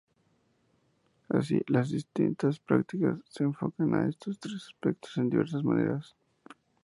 [1.29, 6.15] Así, las distintas prácticas se enfocan a estos tres aspectos en diversas maneras.